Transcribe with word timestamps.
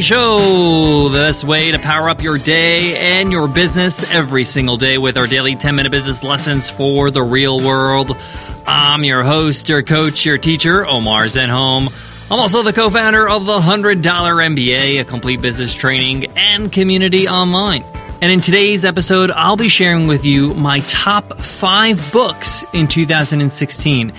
Show, 0.00 1.08
the 1.10 1.18
best 1.18 1.44
way 1.44 1.72
to 1.72 1.78
power 1.78 2.08
up 2.08 2.22
your 2.22 2.38
day 2.38 2.96
and 2.96 3.30
your 3.30 3.46
business 3.46 4.10
every 4.10 4.44
single 4.44 4.76
day 4.76 4.98
with 4.98 5.18
our 5.18 5.26
daily 5.26 5.56
10 5.56 5.74
minute 5.74 5.90
business 5.92 6.24
lessons 6.24 6.70
for 6.70 7.10
the 7.10 7.22
real 7.22 7.60
world. 7.60 8.16
I'm 8.66 9.04
your 9.04 9.22
host, 9.22 9.68
your 9.68 9.82
coach, 9.82 10.24
your 10.24 10.38
teacher, 10.38 10.86
Omar 10.86 11.24
Zenhom. 11.24 11.92
I'm 12.30 12.40
also 12.40 12.62
the 12.62 12.72
co 12.72 12.88
founder 12.88 13.28
of 13.28 13.44
the 13.44 13.58
$100 13.58 14.02
MBA, 14.02 15.00
a 15.00 15.04
complete 15.04 15.42
business 15.42 15.74
training 15.74 16.26
and 16.36 16.72
community 16.72 17.28
online. 17.28 17.84
And 18.22 18.30
in 18.30 18.42
today's 18.42 18.84
episode, 18.84 19.30
I'll 19.30 19.56
be 19.56 19.70
sharing 19.70 20.06
with 20.06 20.26
you 20.26 20.52
my 20.52 20.80
top 20.80 21.40
five 21.40 22.12
books 22.12 22.66
in 22.74 22.86
2016. 22.86 24.12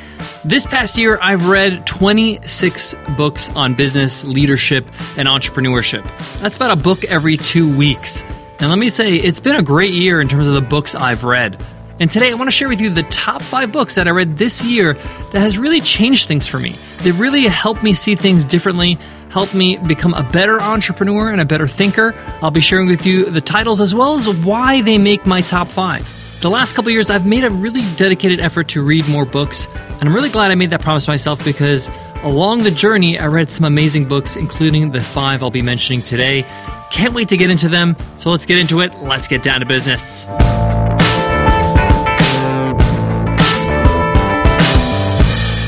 This 0.43 0.65
past 0.65 0.97
year, 0.97 1.19
I've 1.21 1.47
read 1.49 1.85
26 1.85 2.95
books 3.15 3.55
on 3.55 3.75
business, 3.75 4.23
leadership, 4.23 4.87
and 5.17 5.27
entrepreneurship. 5.27 6.03
That's 6.39 6.55
about 6.55 6.71
a 6.71 6.81
book 6.81 7.03
every 7.03 7.37
two 7.37 7.71
weeks. 7.77 8.23
And 8.59 8.69
let 8.69 8.79
me 8.79 8.89
say, 8.89 9.17
it's 9.17 9.39
been 9.39 9.55
a 9.55 9.61
great 9.61 9.91
year 9.91 10.19
in 10.19 10.27
terms 10.27 10.47
of 10.47 10.55
the 10.55 10.61
books 10.61 10.95
I've 10.95 11.23
read. 11.23 11.63
And 11.99 12.09
today 12.09 12.31
I 12.31 12.33
want 12.33 12.47
to 12.47 12.51
share 12.51 12.69
with 12.69 12.81
you 12.81 12.89
the 12.89 13.03
top 13.03 13.43
five 13.43 13.71
books 13.71 13.93
that 13.93 14.07
I 14.07 14.11
read 14.11 14.35
this 14.35 14.63
year 14.63 14.93
that 14.93 15.39
has 15.41 15.59
really 15.59 15.79
changed 15.79 16.27
things 16.27 16.47
for 16.47 16.57
me. 16.57 16.75
They've 17.01 17.19
really 17.19 17.43
helped 17.43 17.83
me 17.83 17.93
see 17.93 18.15
things 18.15 18.45
differently, 18.45 18.97
helped 19.31 19.55
me 19.55 19.77
become 19.77 20.13
a 20.13 20.23
better 20.23 20.61
entrepreneur 20.61 21.31
and 21.31 21.39
a 21.41 21.45
better 21.45 21.67
thinker. 21.67 22.13
I'll 22.41 22.51
be 22.51 22.59
sharing 22.59 22.87
with 22.87 23.05
you 23.05 23.25
the 23.25 23.41
titles 23.41 23.79
as 23.81 23.95
well 23.95 24.15
as 24.15 24.29
why 24.29 24.81
they 24.81 24.97
make 24.97 25.25
my 25.25 25.41
top 25.41 25.67
five. 25.67 26.07
The 26.41 26.49
last 26.49 26.73
couple 26.73 26.91
years, 26.91 27.09
I've 27.09 27.25
made 27.25 27.43
a 27.43 27.49
really 27.49 27.83
dedicated 27.95 28.39
effort 28.39 28.67
to 28.69 28.83
read 28.83 29.07
more 29.07 29.25
books, 29.25 29.67
and 29.75 30.03
I'm 30.03 30.13
really 30.13 30.29
glad 30.29 30.51
I 30.51 30.55
made 30.55 30.71
that 30.71 30.81
promise 30.81 31.07
myself 31.07 31.43
because 31.45 31.87
along 32.23 32.63
the 32.63 32.71
journey, 32.71 33.19
I 33.19 33.27
read 33.27 33.51
some 33.51 33.63
amazing 33.63 34.07
books, 34.07 34.35
including 34.35 34.91
the 34.91 35.01
five 35.01 35.43
I'll 35.43 35.51
be 35.51 35.61
mentioning 35.61 36.01
today. 36.01 36.43
Can't 36.91 37.13
wait 37.13 37.29
to 37.29 37.37
get 37.37 37.51
into 37.51 37.69
them, 37.69 37.95
so 38.17 38.31
let's 38.31 38.45
get 38.45 38.57
into 38.57 38.81
it. 38.81 38.93
Let's 38.99 39.27
get 39.27 39.43
down 39.43 39.59
to 39.61 39.65
business. 39.65 40.25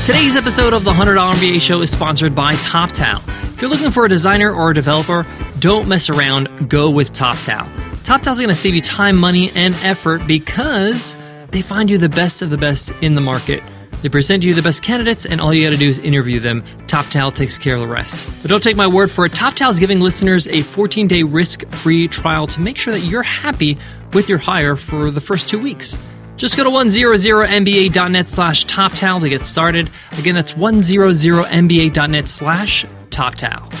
Today's 0.04 0.36
episode 0.36 0.74
of 0.74 0.84
the 0.84 0.92
$100 0.92 1.16
MBA 1.16 1.62
Show 1.62 1.80
is 1.80 1.90
sponsored 1.90 2.34
by 2.34 2.52
TopTal. 2.54 3.43
If 3.54 3.62
you're 3.62 3.70
looking 3.70 3.92
for 3.92 4.04
a 4.04 4.08
designer 4.08 4.52
or 4.52 4.70
a 4.70 4.74
developer, 4.74 5.24
don't 5.60 5.86
mess 5.86 6.10
around, 6.10 6.68
go 6.68 6.90
with 6.90 7.12
TopTal. 7.12 7.64
TopTal's 8.02 8.38
going 8.38 8.48
to 8.48 8.54
save 8.54 8.74
you 8.74 8.80
time, 8.80 9.16
money, 9.16 9.52
and 9.54 9.76
effort 9.76 10.26
because 10.26 11.16
they 11.50 11.62
find 11.62 11.88
you 11.88 11.96
the 11.96 12.08
best 12.08 12.42
of 12.42 12.50
the 12.50 12.58
best 12.58 12.90
in 13.00 13.14
the 13.14 13.20
market. 13.20 13.62
They 14.02 14.08
present 14.08 14.42
you 14.42 14.54
the 14.54 14.60
best 14.60 14.82
candidates, 14.82 15.24
and 15.24 15.40
all 15.40 15.54
you 15.54 15.62
got 15.62 15.70
to 15.70 15.76
do 15.76 15.88
is 15.88 16.00
interview 16.00 16.40
them. 16.40 16.64
TopTal 16.88 17.32
takes 17.32 17.56
care 17.56 17.76
of 17.76 17.80
the 17.80 17.86
rest. 17.86 18.28
But 18.42 18.48
don't 18.48 18.62
take 18.62 18.76
my 18.76 18.88
word 18.88 19.08
for 19.08 19.24
it. 19.24 19.30
TopTal 19.30 19.70
is 19.70 19.78
giving 19.78 20.00
listeners 20.00 20.48
a 20.48 20.62
14 20.62 21.06
day 21.06 21.22
risk 21.22 21.64
free 21.68 22.08
trial 22.08 22.48
to 22.48 22.60
make 22.60 22.76
sure 22.76 22.92
that 22.92 23.02
you're 23.02 23.22
happy 23.22 23.78
with 24.14 24.28
your 24.28 24.38
hire 24.38 24.74
for 24.74 25.12
the 25.12 25.20
first 25.20 25.48
two 25.48 25.60
weeks. 25.60 25.96
Just 26.36 26.56
go 26.56 26.64
to 26.64 26.70
100mba.net 26.70 28.26
slash 28.26 28.66
TopTal 28.66 29.20
to 29.20 29.28
get 29.28 29.44
started. 29.44 29.88
Again, 30.18 30.34
that's 30.34 30.54
100mba.net 30.54 32.28
slash 32.28 32.84
TopTal. 33.14 33.72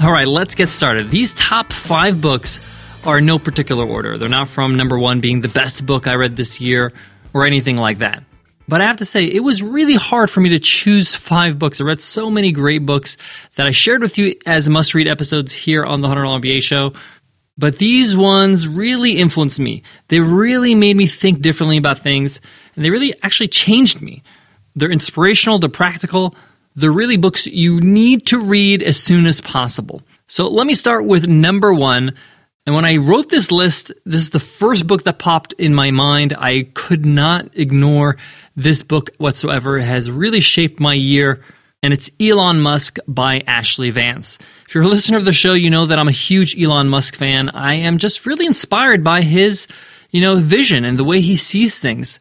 All 0.00 0.12
right, 0.12 0.28
let's 0.28 0.54
get 0.54 0.68
started. 0.68 1.10
These 1.10 1.34
top 1.34 1.72
five 1.72 2.20
books 2.20 2.60
are 3.04 3.18
in 3.18 3.26
no 3.26 3.38
particular 3.38 3.84
order. 3.84 4.18
They're 4.18 4.28
not 4.28 4.48
from 4.48 4.76
number 4.76 4.98
one 4.98 5.20
being 5.20 5.40
the 5.40 5.48
best 5.48 5.84
book 5.84 6.06
I 6.06 6.14
read 6.14 6.36
this 6.36 6.60
year 6.60 6.92
or 7.34 7.44
anything 7.44 7.76
like 7.76 7.98
that. 7.98 8.22
But 8.68 8.80
I 8.80 8.86
have 8.86 8.98
to 8.98 9.04
say, 9.04 9.24
it 9.24 9.40
was 9.40 9.62
really 9.62 9.94
hard 9.94 10.30
for 10.30 10.40
me 10.40 10.50
to 10.50 10.58
choose 10.58 11.14
five 11.14 11.58
books. 11.58 11.80
I 11.80 11.84
read 11.84 12.00
so 12.00 12.30
many 12.30 12.52
great 12.52 12.84
books 12.84 13.16
that 13.54 13.66
I 13.66 13.70
shared 13.70 14.02
with 14.02 14.18
you 14.18 14.34
as 14.44 14.68
must 14.68 14.94
read 14.94 15.06
episodes 15.06 15.52
here 15.52 15.84
on 15.84 16.00
the 16.00 16.08
$100 16.08 16.40
MBA 16.40 16.62
show. 16.62 16.92
But 17.58 17.78
these 17.78 18.16
ones 18.16 18.68
really 18.68 19.18
influenced 19.18 19.60
me. 19.60 19.82
They 20.08 20.20
really 20.20 20.74
made 20.74 20.96
me 20.96 21.06
think 21.06 21.40
differently 21.40 21.78
about 21.78 21.98
things, 21.98 22.40
and 22.74 22.84
they 22.84 22.90
really 22.90 23.14
actually 23.22 23.48
changed 23.48 24.02
me. 24.02 24.22
They're 24.74 24.90
inspirational, 24.90 25.58
they're 25.58 25.70
practical, 25.70 26.34
they're 26.76 26.92
really 26.92 27.16
books 27.16 27.46
you 27.46 27.80
need 27.80 28.26
to 28.26 28.38
read 28.38 28.82
as 28.82 29.02
soon 29.02 29.26
as 29.26 29.40
possible. 29.40 30.02
So 30.28 30.48
let 30.48 30.66
me 30.66 30.74
start 30.74 31.06
with 31.06 31.26
number 31.26 31.72
one. 31.72 32.14
And 32.66 32.74
when 32.74 32.84
I 32.84 32.96
wrote 32.96 33.28
this 33.28 33.50
list, 33.50 33.92
this 34.04 34.20
is 34.20 34.30
the 34.30 34.40
first 34.40 34.86
book 34.86 35.04
that 35.04 35.18
popped 35.18 35.52
in 35.54 35.74
my 35.74 35.90
mind. 35.90 36.34
I 36.36 36.68
could 36.74 37.06
not 37.06 37.48
ignore 37.54 38.16
this 38.56 38.82
book 38.82 39.10
whatsoever. 39.18 39.78
It 39.78 39.84
has 39.84 40.10
really 40.10 40.40
shaped 40.40 40.78
my 40.78 40.94
year 40.94 41.42
and 41.82 41.92
it's 41.92 42.10
Elon 42.20 42.60
Musk 42.60 42.98
by 43.06 43.40
Ashlee 43.40 43.92
Vance. 43.92 44.38
If 44.66 44.74
you're 44.74 44.84
a 44.84 44.88
listener 44.88 45.18
of 45.18 45.24
the 45.24 45.32
show, 45.32 45.52
you 45.52 45.70
know 45.70 45.86
that 45.86 45.98
I'm 45.98 46.08
a 46.08 46.12
huge 46.12 46.60
Elon 46.60 46.88
Musk 46.88 47.14
fan. 47.14 47.50
I 47.50 47.74
am 47.74 47.98
just 47.98 48.26
really 48.26 48.46
inspired 48.46 49.04
by 49.04 49.22
his, 49.22 49.68
you 50.10 50.20
know, 50.20 50.36
vision 50.36 50.84
and 50.84 50.98
the 50.98 51.04
way 51.04 51.20
he 51.20 51.36
sees 51.36 51.78
things, 51.78 52.18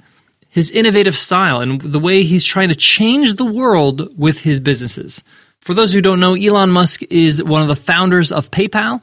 his 0.55 0.71
innovative 0.71 1.17
style, 1.17 1.59
and 1.59 1.81
the 1.81 1.99
way 1.99 2.23
he's 2.23 2.45
trying 2.45 2.69
to 2.69 2.75
change 2.75 3.35
the 3.35 3.45
world 3.45 4.17
with 4.17 4.39
his 4.39 4.59
businesses. 4.59 5.23
For 5.59 5.73
those 5.73 5.93
who 5.93 6.01
don't 6.01 6.19
know, 6.19 6.33
Elon 6.33 6.71
Musk 6.71 7.03
is 7.03 7.43
one 7.43 7.61
of 7.61 7.67
the 7.67 7.75
founders 7.75 8.31
of 8.31 8.49
PayPal. 8.51 9.01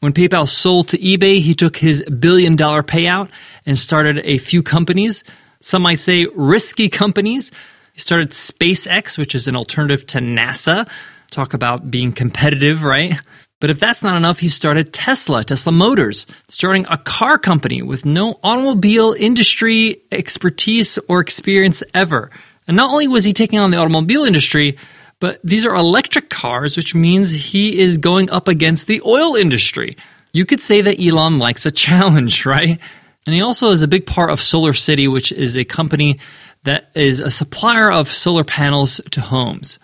When 0.00 0.12
PayPal 0.12 0.48
sold 0.48 0.88
to 0.88 0.98
eBay, 0.98 1.40
he 1.40 1.54
took 1.54 1.76
his 1.76 2.02
billion 2.04 2.56
dollar 2.56 2.82
payout 2.82 3.30
and 3.66 3.78
started 3.78 4.20
a 4.24 4.38
few 4.38 4.62
companies. 4.62 5.24
Some 5.60 5.82
might 5.82 5.98
say 5.98 6.26
risky 6.34 6.88
companies 6.88 7.50
he 7.92 8.00
started 8.00 8.30
SpaceX, 8.30 9.18
which 9.18 9.34
is 9.34 9.48
an 9.48 9.56
alternative 9.56 10.06
to 10.08 10.18
NASA. 10.18 10.88
Talk 11.30 11.54
about 11.54 11.90
being 11.90 12.12
competitive, 12.12 12.84
right? 12.84 13.20
But 13.62 13.70
if 13.70 13.78
that's 13.78 14.02
not 14.02 14.16
enough, 14.16 14.40
he 14.40 14.48
started 14.48 14.92
Tesla, 14.92 15.44
Tesla 15.44 15.70
Motors, 15.70 16.26
starting 16.48 16.84
a 16.90 16.98
car 16.98 17.38
company 17.38 17.80
with 17.80 18.04
no 18.04 18.40
automobile 18.42 19.12
industry 19.12 20.02
expertise 20.10 20.98
or 21.08 21.20
experience 21.20 21.80
ever. 21.94 22.32
And 22.66 22.76
not 22.76 22.90
only 22.90 23.06
was 23.06 23.22
he 23.22 23.32
taking 23.32 23.60
on 23.60 23.70
the 23.70 23.76
automobile 23.76 24.24
industry, 24.24 24.78
but 25.20 25.38
these 25.44 25.64
are 25.64 25.76
electric 25.76 26.28
cars, 26.28 26.76
which 26.76 26.92
means 26.96 27.30
he 27.30 27.78
is 27.78 27.98
going 27.98 28.32
up 28.32 28.48
against 28.48 28.88
the 28.88 29.00
oil 29.06 29.36
industry. 29.36 29.96
You 30.32 30.44
could 30.44 30.60
say 30.60 30.80
that 30.80 31.00
Elon 31.00 31.38
likes 31.38 31.64
a 31.64 31.70
challenge, 31.86 32.44
right? 32.44 32.80
And 33.26 33.34
he 33.36 33.42
also 33.42 33.68
is 33.68 33.82
a 33.82 33.86
big 33.86 34.06
part 34.06 34.30
of 34.30 34.42
Solar 34.42 34.72
City, 34.72 35.06
which 35.06 35.30
is 35.30 35.56
a 35.56 35.64
company 35.64 36.18
that 36.64 36.90
is 36.96 37.20
a 37.20 37.30
supplier 37.30 37.92
of 37.92 38.12
solar 38.12 38.42
panels 38.42 39.00
to 39.12 39.20
homes. 39.20 39.78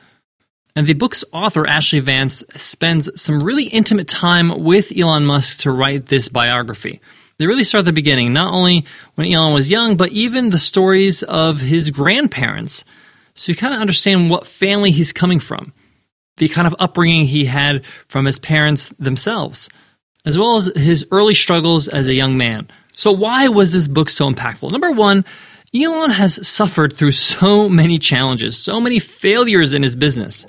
And 0.79 0.87
the 0.87 0.93
book's 0.95 1.25
author, 1.33 1.65
Ashlee 1.65 2.01
Vance, 2.01 2.45
spends 2.55 3.11
some 3.21 3.43
really 3.43 3.65
intimate 3.65 4.07
time 4.07 4.63
with 4.63 4.97
Elon 4.97 5.27
Musk 5.27 5.63
to 5.63 5.73
write 5.73 6.07
this 6.07 6.29
biography. 6.29 7.01
They 7.39 7.49
really 7.49 7.65
start 7.65 7.81
at 7.81 7.87
the 7.87 7.93
beginning, 7.93 8.33
not 8.33 8.53
only 8.53 8.85
when 9.17 9.27
Elon 9.27 9.53
was 9.53 9.73
young, 9.73 9.97
but 9.97 10.13
even 10.13 10.51
the 10.51 10.57
stories 10.59 11.25
of 11.25 11.61
his 11.61 11.91
grandparents. 11.91 12.85
So 13.35 13.51
you 13.51 13.57
kind 13.57 13.75
of 13.75 13.81
understand 13.81 14.31
what 14.31 14.47
family 14.47 14.93
he's 14.93 15.13
coming 15.13 15.41
from, 15.41 15.73
the 16.37 16.47
kind 16.47 16.69
of 16.69 16.77
upbringing 16.79 17.27
he 17.27 17.47
had 17.47 17.85
from 18.07 18.25
his 18.25 18.39
parents 18.39 18.91
themselves, 19.01 19.69
as 20.25 20.39
well 20.39 20.55
as 20.55 20.67
his 20.77 21.05
early 21.11 21.35
struggles 21.35 21.89
as 21.89 22.07
a 22.07 22.15
young 22.15 22.37
man. 22.37 22.69
So, 22.95 23.11
why 23.11 23.49
was 23.49 23.73
this 23.73 23.89
book 23.89 24.11
so 24.11 24.31
impactful? 24.31 24.71
Number 24.71 24.93
one, 24.93 25.25
Elon 25.75 26.11
has 26.11 26.47
suffered 26.47 26.93
through 26.93 27.11
so 27.11 27.69
many 27.69 27.99
challenges, 27.99 28.57
so 28.57 28.81
many 28.81 29.01
failures 29.01 29.75
in 29.75 29.83
his 29.83 29.97
business. 29.97 30.47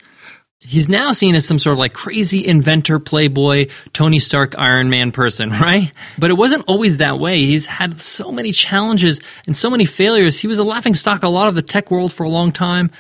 He's 0.62 0.90
now 0.90 1.14
seen 1.14 1.36
as 1.36 1.46
some 1.46 1.58
sort 1.58 1.72
of 1.74 1.80
like 1.80 1.94
crazy 1.94 2.46
inventor, 2.46 3.00
playboy, 3.00 3.68
Tony 3.94 4.20
Stark, 4.20 4.58
Iron 4.58 4.90
Man 4.90 5.14
person, 5.14 5.50
right? 5.62 5.92
But 6.18 6.32
it 6.32 6.34
wasn't 6.34 6.66
always 6.68 6.98
that 6.98 7.18
way. 7.18 7.40
He's 7.40 7.66
had 7.66 8.02
so 8.02 8.32
many 8.32 8.52
challenges 8.52 9.22
and 9.48 9.56
so 9.56 9.70
many 9.70 9.86
failures. 9.86 10.40
He 10.40 10.48
was 10.48 10.60
a 10.60 10.64
laughing 10.66 10.94
stock 10.94 11.24
a 11.24 11.30
lot 11.30 11.48
of 11.48 11.56
the 11.56 11.62
tech 11.62 11.90
world 11.90 12.12
for 12.12 12.24
a 12.24 12.30
long 12.30 12.52
time, 12.52 12.92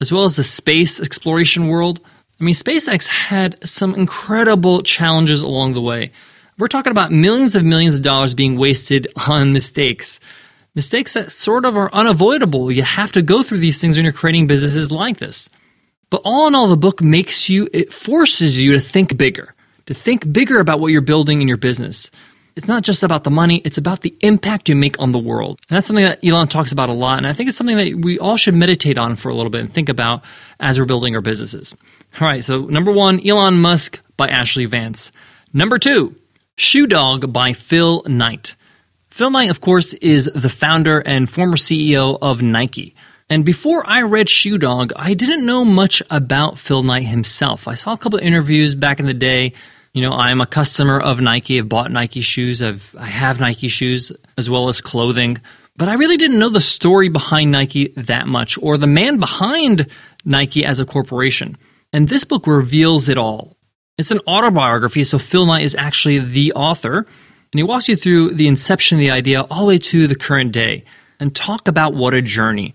as 0.00 0.12
well 0.12 0.24
as 0.24 0.36
the 0.36 0.44
space 0.44 1.00
exploration 1.00 1.66
world. 1.66 2.00
I 2.40 2.44
mean, 2.44 2.54
SpaceX 2.54 3.08
had 3.08 3.68
some 3.68 3.94
incredible 3.96 4.82
challenges 4.82 5.40
along 5.42 5.74
the 5.74 5.82
way. 5.82 6.12
We're 6.58 6.68
talking 6.68 6.92
about 6.92 7.10
millions 7.10 7.56
of 7.56 7.64
millions 7.64 7.96
of 7.96 8.02
dollars 8.02 8.34
being 8.34 8.56
wasted 8.56 9.08
on 9.28 9.52
mistakes 9.52 10.20
mistakes 10.72 11.14
that 11.14 11.32
sort 11.32 11.64
of 11.64 11.76
are 11.76 11.92
unavoidable. 11.92 12.70
You 12.70 12.82
have 12.84 13.10
to 13.12 13.22
go 13.22 13.42
through 13.42 13.58
these 13.58 13.80
things 13.80 13.96
when 13.96 14.04
you're 14.04 14.12
creating 14.12 14.46
businesses 14.46 14.92
like 14.92 15.18
this. 15.18 15.50
But 16.10 16.22
all 16.24 16.48
in 16.48 16.54
all, 16.54 16.66
the 16.66 16.76
book 16.76 17.00
makes 17.00 17.48
you, 17.48 17.68
it 17.72 17.92
forces 17.92 18.62
you 18.62 18.72
to 18.72 18.80
think 18.80 19.16
bigger, 19.16 19.54
to 19.86 19.94
think 19.94 20.30
bigger 20.30 20.58
about 20.58 20.80
what 20.80 20.88
you're 20.88 21.00
building 21.00 21.40
in 21.40 21.48
your 21.48 21.56
business. 21.56 22.10
It's 22.56 22.66
not 22.66 22.82
just 22.82 23.04
about 23.04 23.22
the 23.24 23.30
money, 23.30 23.62
it's 23.64 23.78
about 23.78 24.00
the 24.00 24.14
impact 24.20 24.68
you 24.68 24.74
make 24.74 24.98
on 25.00 25.12
the 25.12 25.18
world. 25.18 25.60
And 25.68 25.76
that's 25.76 25.86
something 25.86 26.04
that 26.04 26.24
Elon 26.24 26.48
talks 26.48 26.72
about 26.72 26.88
a 26.88 26.92
lot. 26.92 27.18
And 27.18 27.26
I 27.26 27.32
think 27.32 27.48
it's 27.48 27.56
something 27.56 27.76
that 27.76 27.94
we 28.04 28.18
all 28.18 28.36
should 28.36 28.54
meditate 28.54 28.98
on 28.98 29.14
for 29.16 29.28
a 29.28 29.34
little 29.34 29.50
bit 29.50 29.60
and 29.60 29.72
think 29.72 29.88
about 29.88 30.22
as 30.58 30.78
we're 30.78 30.84
building 30.84 31.14
our 31.14 31.22
businesses. 31.22 31.76
All 32.20 32.26
right, 32.26 32.44
so 32.44 32.62
number 32.62 32.90
one, 32.90 33.26
Elon 33.26 33.60
Musk 33.60 34.02
by 34.16 34.28
Ashlee 34.28 34.66
Vance. 34.66 35.12
Number 35.52 35.78
two, 35.78 36.16
Shoe 36.56 36.86
Dog 36.86 37.32
by 37.32 37.52
Phil 37.52 38.02
Knight. 38.06 38.56
Phil 39.10 39.30
Knight, 39.30 39.50
of 39.50 39.60
course, 39.60 39.94
is 39.94 40.30
the 40.34 40.48
founder 40.48 40.98
and 41.00 41.30
former 41.30 41.56
CEO 41.56 42.18
of 42.20 42.42
Nike. 42.42 42.94
And 43.30 43.44
before 43.44 43.88
I 43.88 44.02
read 44.02 44.28
Shoe 44.28 44.58
Dog, 44.58 44.92
I 44.96 45.14
didn't 45.14 45.46
know 45.46 45.64
much 45.64 46.02
about 46.10 46.58
Phil 46.58 46.82
Knight 46.82 47.06
himself. 47.06 47.68
I 47.68 47.74
saw 47.74 47.92
a 47.92 47.96
couple 47.96 48.18
of 48.18 48.24
interviews 48.24 48.74
back 48.74 48.98
in 48.98 49.06
the 49.06 49.14
day. 49.14 49.52
You 49.94 50.02
know, 50.02 50.12
I'm 50.12 50.40
a 50.40 50.46
customer 50.46 50.98
of 51.00 51.20
Nike. 51.20 51.56
I've 51.60 51.68
bought 51.68 51.92
Nike 51.92 52.22
shoes. 52.22 52.60
I've 52.60 52.92
I 52.98 53.06
have 53.06 53.38
Nike 53.38 53.68
shoes 53.68 54.10
as 54.36 54.50
well 54.50 54.68
as 54.68 54.80
clothing. 54.80 55.38
But 55.76 55.88
I 55.88 55.94
really 55.94 56.16
didn't 56.16 56.40
know 56.40 56.48
the 56.48 56.60
story 56.60 57.08
behind 57.08 57.52
Nike 57.52 57.92
that 57.96 58.26
much 58.26 58.58
or 58.60 58.76
the 58.76 58.88
man 58.88 59.20
behind 59.20 59.86
Nike 60.24 60.64
as 60.64 60.80
a 60.80 60.84
corporation. 60.84 61.56
And 61.92 62.08
this 62.08 62.24
book 62.24 62.48
reveals 62.48 63.08
it 63.08 63.16
all. 63.16 63.56
It's 63.96 64.10
an 64.10 64.20
autobiography, 64.26 65.04
so 65.04 65.18
Phil 65.20 65.46
Knight 65.46 65.62
is 65.62 65.76
actually 65.76 66.18
the 66.18 66.52
author, 66.54 66.98
and 66.98 67.58
he 67.58 67.62
walks 67.62 67.88
you 67.88 67.94
through 67.94 68.34
the 68.34 68.48
inception 68.48 68.98
of 68.98 69.00
the 69.00 69.12
idea 69.12 69.42
all 69.42 69.60
the 69.60 69.66
way 69.66 69.78
to 69.78 70.08
the 70.08 70.16
current 70.16 70.50
day 70.50 70.84
and 71.20 71.34
talk 71.34 71.68
about 71.68 71.94
what 71.94 72.14
a 72.14 72.22
journey. 72.22 72.74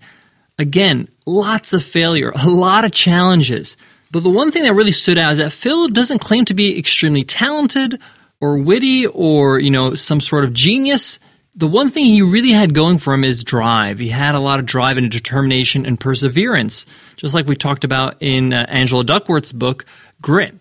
Again, 0.58 1.08
lots 1.26 1.72
of 1.74 1.84
failure, 1.84 2.32
a 2.34 2.48
lot 2.48 2.84
of 2.84 2.92
challenges. 2.92 3.76
But 4.10 4.22
the 4.22 4.30
one 4.30 4.50
thing 4.50 4.62
that 4.62 4.74
really 4.74 4.92
stood 4.92 5.18
out 5.18 5.32
is 5.32 5.38
that 5.38 5.52
Phil 5.52 5.88
doesn't 5.88 6.20
claim 6.20 6.44
to 6.46 6.54
be 6.54 6.78
extremely 6.78 7.24
talented 7.24 8.00
or 8.40 8.58
witty 8.58 9.06
or, 9.06 9.58
you 9.58 9.70
know, 9.70 9.94
some 9.94 10.20
sort 10.20 10.44
of 10.44 10.54
genius. 10.54 11.18
The 11.54 11.66
one 11.66 11.90
thing 11.90 12.06
he 12.06 12.22
really 12.22 12.52
had 12.52 12.72
going 12.72 12.98
for 12.98 13.12
him 13.12 13.24
is 13.24 13.44
drive. 13.44 13.98
He 13.98 14.08
had 14.08 14.34
a 14.34 14.40
lot 14.40 14.58
of 14.58 14.66
drive 14.66 14.96
and 14.96 15.10
determination 15.10 15.84
and 15.84 16.00
perseverance, 16.00 16.86
just 17.16 17.34
like 17.34 17.46
we 17.46 17.56
talked 17.56 17.84
about 17.84 18.16
in 18.20 18.54
uh, 18.54 18.64
Angela 18.68 19.04
Duckworth's 19.04 19.52
book, 19.52 19.84
Grit. 20.22 20.54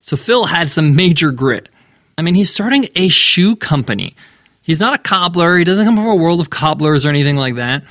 So 0.00 0.16
Phil 0.16 0.46
had 0.46 0.70
some 0.70 0.96
major 0.96 1.32
grit. 1.32 1.68
I 2.16 2.22
mean, 2.22 2.34
he's 2.34 2.50
starting 2.50 2.88
a 2.94 3.08
shoe 3.08 3.56
company. 3.56 4.14
He's 4.62 4.80
not 4.80 4.94
a 4.94 4.98
cobbler. 4.98 5.58
He 5.58 5.64
doesn't 5.64 5.84
come 5.84 5.96
from 5.96 6.06
a 6.06 6.14
world 6.14 6.40
of 6.40 6.48
cobblers 6.48 7.04
or 7.04 7.08
anything 7.08 7.36
like 7.36 7.56
that 7.56 7.82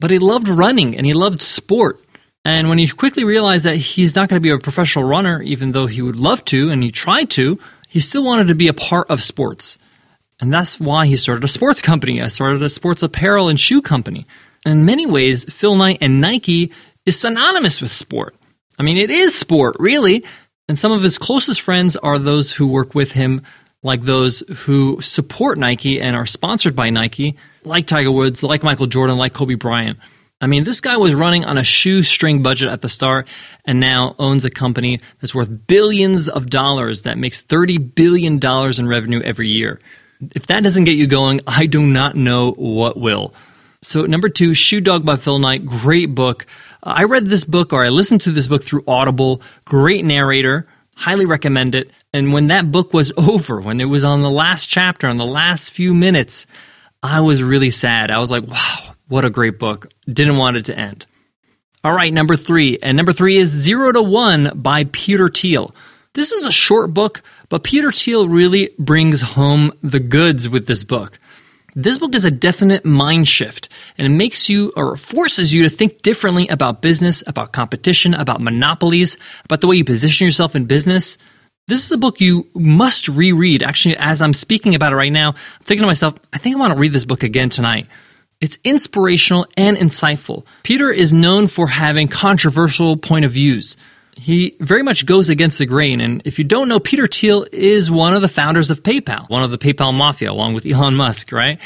but 0.00 0.10
he 0.10 0.18
loved 0.18 0.48
running 0.48 0.96
and 0.96 1.06
he 1.06 1.12
loved 1.12 1.40
sport. 1.40 2.00
And 2.44 2.68
when 2.68 2.78
he 2.78 2.88
quickly 2.88 3.24
realized 3.24 3.64
that 3.64 3.76
he's 3.76 4.14
not 4.14 4.28
going 4.28 4.40
to 4.40 4.46
be 4.46 4.50
a 4.50 4.58
professional 4.58 5.04
runner, 5.04 5.42
even 5.42 5.72
though 5.72 5.86
he 5.86 6.02
would 6.02 6.16
love 6.16 6.44
to 6.46 6.70
and 6.70 6.82
he 6.82 6.90
tried 6.90 7.30
to, 7.30 7.58
he 7.88 8.00
still 8.00 8.24
wanted 8.24 8.48
to 8.48 8.54
be 8.54 8.68
a 8.68 8.74
part 8.74 9.10
of 9.10 9.22
sports. 9.22 9.78
And 10.40 10.52
that's 10.52 10.78
why 10.78 11.06
he 11.06 11.16
started 11.16 11.44
a 11.44 11.48
sports 11.48 11.82
company. 11.82 12.22
I 12.22 12.28
started 12.28 12.62
a 12.62 12.68
sports 12.68 13.02
apparel 13.02 13.48
and 13.48 13.58
shoe 13.58 13.82
company. 13.82 14.26
In 14.64 14.84
many 14.84 15.04
ways, 15.04 15.44
Phil 15.52 15.74
Knight 15.74 15.98
and 16.00 16.20
Nike 16.20 16.72
is 17.04 17.18
synonymous 17.18 17.80
with 17.80 17.90
sport. 17.90 18.36
I 18.78 18.82
mean, 18.82 18.98
it 18.98 19.10
is 19.10 19.34
sport, 19.34 19.76
really. 19.78 20.24
And 20.68 20.78
some 20.78 20.92
of 20.92 21.02
his 21.02 21.18
closest 21.18 21.60
friends 21.60 21.96
are 21.96 22.18
those 22.18 22.52
who 22.52 22.68
work 22.68 22.94
with 22.94 23.12
him, 23.12 23.42
like 23.82 24.02
those 24.02 24.42
who 24.58 25.00
support 25.00 25.58
Nike 25.58 26.00
and 26.00 26.14
are 26.14 26.26
sponsored 26.26 26.76
by 26.76 26.90
Nike, 26.90 27.36
like 27.64 27.86
Tiger 27.86 28.12
Woods, 28.12 28.42
like 28.42 28.62
Michael 28.62 28.86
Jordan, 28.86 29.18
like 29.18 29.32
Kobe 29.32 29.54
Bryant. 29.54 29.98
I 30.40 30.46
mean, 30.46 30.62
this 30.62 30.80
guy 30.80 30.96
was 30.96 31.14
running 31.14 31.44
on 31.44 31.58
a 31.58 31.64
shoestring 31.64 32.42
budget 32.42 32.68
at 32.68 32.80
the 32.80 32.88
start 32.88 33.26
and 33.64 33.80
now 33.80 34.14
owns 34.20 34.44
a 34.44 34.50
company 34.50 35.00
that's 35.20 35.34
worth 35.34 35.66
billions 35.66 36.28
of 36.28 36.48
dollars 36.48 37.02
that 37.02 37.18
makes 37.18 37.42
$30 37.42 37.94
billion 37.94 38.38
in 38.78 38.88
revenue 38.88 39.20
every 39.20 39.48
year. 39.48 39.80
If 40.34 40.46
that 40.46 40.62
doesn't 40.62 40.84
get 40.84 40.96
you 40.96 41.08
going, 41.08 41.40
I 41.46 41.66
do 41.66 41.82
not 41.84 42.14
know 42.14 42.52
what 42.52 42.96
will. 42.96 43.34
So, 43.82 44.02
number 44.02 44.28
two, 44.28 44.54
Shoe 44.54 44.80
Dog 44.80 45.04
by 45.04 45.16
Phil 45.16 45.38
Knight, 45.38 45.64
great 45.64 46.14
book. 46.14 46.46
I 46.82 47.04
read 47.04 47.26
this 47.26 47.44
book 47.44 47.72
or 47.72 47.84
I 47.84 47.88
listened 47.88 48.22
to 48.22 48.32
this 48.32 48.48
book 48.48 48.64
through 48.64 48.82
Audible, 48.86 49.40
great 49.64 50.04
narrator, 50.04 50.66
highly 50.96 51.26
recommend 51.26 51.74
it. 51.74 51.90
And 52.12 52.32
when 52.32 52.48
that 52.48 52.72
book 52.72 52.92
was 52.92 53.12
over, 53.16 53.60
when 53.60 53.80
it 53.80 53.84
was 53.84 54.04
on 54.04 54.22
the 54.22 54.30
last 54.30 54.66
chapter, 54.66 55.06
on 55.06 55.16
the 55.16 55.26
last 55.26 55.72
few 55.72 55.94
minutes, 55.94 56.46
I 57.02 57.20
was 57.20 57.42
really 57.42 57.70
sad. 57.70 58.10
I 58.10 58.18
was 58.18 58.30
like, 58.30 58.46
wow, 58.46 58.94
what 59.08 59.24
a 59.24 59.30
great 59.30 59.58
book. 59.58 59.92
Didn't 60.06 60.36
want 60.36 60.56
it 60.56 60.64
to 60.66 60.78
end. 60.78 61.06
All 61.84 61.92
right, 61.92 62.12
number 62.12 62.36
three. 62.36 62.78
And 62.82 62.96
number 62.96 63.12
three 63.12 63.36
is 63.36 63.50
Zero 63.50 63.92
to 63.92 64.02
One 64.02 64.50
by 64.54 64.84
Peter 64.84 65.28
Thiel. 65.28 65.74
This 66.14 66.32
is 66.32 66.44
a 66.44 66.50
short 66.50 66.92
book, 66.92 67.22
but 67.48 67.62
Peter 67.62 67.92
Thiel 67.92 68.28
really 68.28 68.70
brings 68.78 69.22
home 69.22 69.72
the 69.82 70.00
goods 70.00 70.48
with 70.48 70.66
this 70.66 70.82
book. 70.82 71.20
This 71.76 71.98
book 71.98 72.16
is 72.16 72.24
a 72.24 72.30
definite 72.32 72.84
mind 72.84 73.28
shift 73.28 73.68
and 73.96 74.06
it 74.06 74.16
makes 74.16 74.48
you 74.48 74.72
or 74.74 74.96
forces 74.96 75.54
you 75.54 75.62
to 75.62 75.68
think 75.68 76.02
differently 76.02 76.48
about 76.48 76.82
business, 76.82 77.22
about 77.28 77.52
competition, 77.52 78.14
about 78.14 78.40
monopolies, 78.40 79.16
about 79.44 79.60
the 79.60 79.68
way 79.68 79.76
you 79.76 79.84
position 79.84 80.24
yourself 80.24 80.56
in 80.56 80.64
business. 80.64 81.18
This 81.68 81.84
is 81.84 81.92
a 81.92 81.98
book 81.98 82.18
you 82.18 82.48
must 82.54 83.08
reread. 83.08 83.62
Actually, 83.62 83.98
as 83.98 84.22
I'm 84.22 84.32
speaking 84.32 84.74
about 84.74 84.94
it 84.94 84.96
right 84.96 85.12
now, 85.12 85.32
I'm 85.32 85.64
thinking 85.64 85.82
to 85.82 85.86
myself, 85.86 86.14
I 86.32 86.38
think 86.38 86.56
I 86.56 86.58
want 86.58 86.72
to 86.72 86.78
read 86.78 86.94
this 86.94 87.04
book 87.04 87.22
again 87.22 87.50
tonight. 87.50 87.86
It's 88.40 88.58
inspirational 88.64 89.46
and 89.54 89.76
insightful. 89.76 90.46
Peter 90.62 90.90
is 90.90 91.12
known 91.12 91.46
for 91.46 91.66
having 91.66 92.08
controversial 92.08 92.96
point 92.96 93.26
of 93.26 93.32
views. 93.32 93.76
He 94.16 94.56
very 94.60 94.82
much 94.82 95.04
goes 95.04 95.28
against 95.28 95.58
the 95.58 95.66
grain. 95.66 96.00
And 96.00 96.22
if 96.24 96.38
you 96.38 96.44
don't 96.44 96.68
know, 96.68 96.80
Peter 96.80 97.06
Thiel 97.06 97.46
is 97.52 97.90
one 97.90 98.14
of 98.14 98.22
the 98.22 98.28
founders 98.28 98.70
of 98.70 98.82
PayPal, 98.82 99.28
one 99.28 99.42
of 99.42 99.50
the 99.50 99.58
PayPal 99.58 99.92
mafia, 99.92 100.32
along 100.32 100.54
with 100.54 100.64
Elon 100.64 100.94
Musk, 100.94 101.32
right? 101.32 101.58